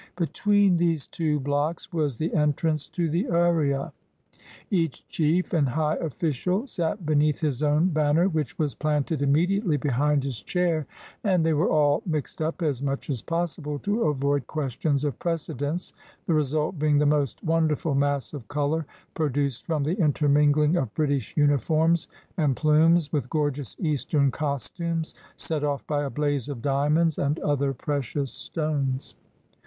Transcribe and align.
Between 0.15 0.77
these 0.77 1.05
two 1.05 1.39
blocks 1.39 1.93
was 1.93 2.17
the 2.17 2.33
entrance 2.33 2.87
to 2.89 3.07
the 3.07 3.27
area. 3.27 3.93
Each 4.71 5.07
chief 5.09 5.53
and 5.53 5.69
high 5.69 5.97
official 5.97 6.65
sat 6.65 7.05
beneath 7.05 7.39
his 7.39 7.61
own 7.61 7.89
ban 7.89 8.15
ner, 8.15 8.27
which 8.27 8.57
was 8.57 8.73
planted 8.73 9.21
immediately 9.21 9.77
behind 9.77 10.23
his 10.23 10.41
chair, 10.41 10.87
and 11.23 11.45
they 11.45 11.53
were 11.53 11.69
all 11.69 12.01
mixed 12.07 12.41
up 12.41 12.63
as 12.63 12.81
much 12.81 13.11
as 13.11 13.21
possible 13.21 13.77
to 13.77 14.05
avoid 14.05 14.47
questions 14.47 15.03
of 15.05 15.19
precedence, 15.19 15.93
the 16.25 16.33
result 16.33 16.79
being 16.79 16.97
the 16.97 17.05
most 17.05 17.43
won 17.43 17.67
derful 17.67 17.93
mass 17.93 18.33
of 18.33 18.47
color, 18.47 18.87
produced 19.13 19.67
from 19.67 19.83
the 19.83 19.93
intermingling 19.99 20.77
of 20.77 20.91
British 20.95 21.37
uniforms 21.37 22.07
and 22.37 22.55
plumes 22.55 23.13
with 23.13 23.29
gorgeous 23.29 23.77
Eastern 23.79 24.31
costumes, 24.31 25.13
set 25.35 25.63
off 25.63 25.85
by 25.85 26.03
a 26.03 26.09
blaze 26.09 26.49
of 26.49 26.63
diamonds 26.63 27.19
and 27.19 27.37
other 27.41 27.71
pre 27.71 28.01
cious 28.01 28.31
stones. 28.31 29.15